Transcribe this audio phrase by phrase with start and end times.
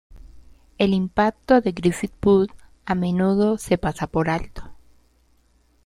[0.79, 2.47] El impacto de Griffith Pugh
[2.87, 4.63] a menudo se pasa por alto.